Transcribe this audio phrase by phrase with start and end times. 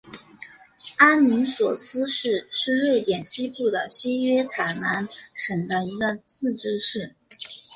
[0.97, 7.15] 阿灵索斯市是瑞典西部西约塔兰省的一个自治市。